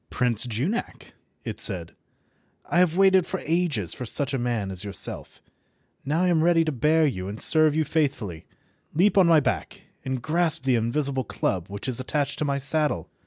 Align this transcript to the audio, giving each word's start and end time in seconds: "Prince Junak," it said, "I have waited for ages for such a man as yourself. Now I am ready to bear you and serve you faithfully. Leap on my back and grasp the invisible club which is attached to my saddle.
"Prince 0.09 0.47
Junak," 0.47 1.13
it 1.45 1.59
said, 1.59 1.95
"I 2.65 2.79
have 2.79 2.97
waited 2.97 3.23
for 3.23 3.39
ages 3.45 3.93
for 3.93 4.03
such 4.07 4.33
a 4.33 4.39
man 4.39 4.71
as 4.71 4.83
yourself. 4.83 5.43
Now 6.03 6.23
I 6.23 6.27
am 6.29 6.43
ready 6.43 6.65
to 6.65 6.71
bear 6.71 7.05
you 7.05 7.27
and 7.27 7.39
serve 7.39 7.75
you 7.75 7.83
faithfully. 7.83 8.47
Leap 8.95 9.15
on 9.15 9.27
my 9.27 9.39
back 9.39 9.81
and 10.03 10.19
grasp 10.19 10.63
the 10.63 10.73
invisible 10.73 11.23
club 11.23 11.67
which 11.67 11.87
is 11.87 11.99
attached 11.99 12.39
to 12.39 12.45
my 12.45 12.57
saddle. 12.57 13.11